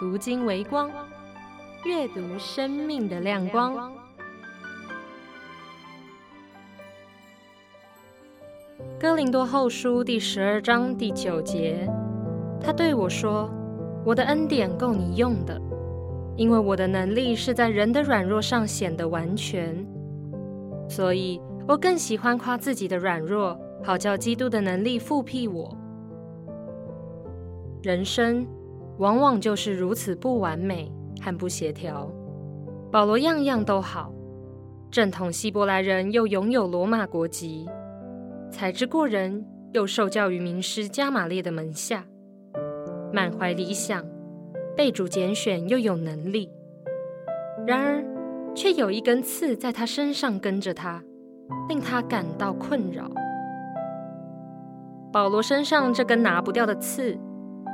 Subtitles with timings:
[0.00, 0.90] 读经为光，
[1.84, 3.92] 阅读生命的亮光。
[8.98, 11.86] 哥林多后书第十二章第九节，
[12.58, 13.50] 他对我说
[14.02, 15.60] ：“我的恩典够你用的，
[16.34, 19.86] 因为我的能力是在人的软弱上显得完全。
[20.88, 23.54] 所以我更喜欢夸自己的软弱，
[23.84, 25.76] 好叫基督的能力覆庇我。”
[27.84, 28.46] 人生
[29.00, 32.06] 往往就是如此不完美和不协调。
[32.92, 34.12] 保罗样样都好，
[34.90, 37.66] 正统希伯来人又拥有罗马国籍，
[38.50, 39.42] 才智过人
[39.72, 42.04] 又受教于名师加玛列的门下，
[43.10, 44.04] 满怀理想，
[44.76, 46.50] 被主拣选又有能力。
[47.66, 48.04] 然而，
[48.54, 51.02] 却有一根刺在他身上跟着他，
[51.70, 53.10] 令他感到困扰。
[55.10, 57.18] 保罗身上这根拿不掉的刺，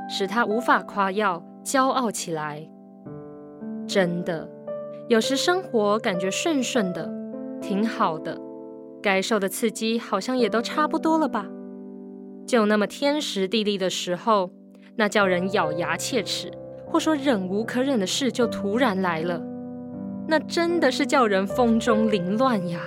[0.09, 2.69] 使他无法夸耀、骄傲起来。
[3.87, 4.49] 真的，
[5.09, 7.11] 有时生活感觉顺顺的，
[7.61, 8.39] 挺好的，
[9.03, 11.47] 该受的刺激好像也都差不多了吧？
[12.47, 14.51] 就那么天时地利的时候，
[14.97, 16.51] 那叫人咬牙切齿，
[16.87, 19.43] 或说忍无可忍的事就突然来了，
[20.29, 22.81] 那真的是叫人风中凌乱呀！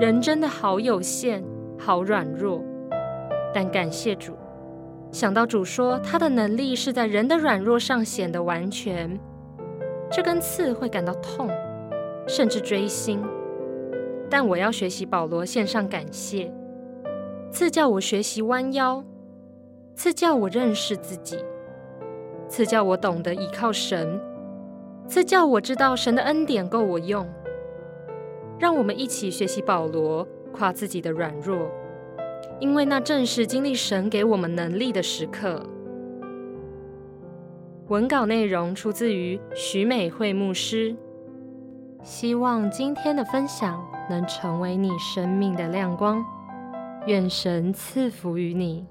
[0.00, 1.44] 人真的好有限，
[1.78, 2.60] 好软弱，
[3.52, 4.36] 但感谢主。
[5.10, 9.18] 想到主说他的能力是在人的软弱上显得完全，
[10.10, 11.48] 这根刺会感到痛，
[12.26, 13.22] 甚至锥心。
[14.28, 16.52] 但我要学习保罗献上感谢，
[17.52, 19.04] 赐叫我学习弯腰，
[19.94, 21.36] 赐叫我认识自己，
[22.48, 24.20] 赐叫我懂得依靠神，
[25.06, 27.24] 赐叫我知道神的恩典够我用。
[28.58, 31.70] 让我们一起学习保罗，夸自己的软弱。
[32.60, 35.64] 因为那正是经历神给我们能力的时刻。
[37.88, 40.96] 文稿内容出自于许美惠牧师。
[42.04, 46.22] 希望今天的分享能成为你生命的亮光。
[47.06, 48.86] 愿神赐福于你。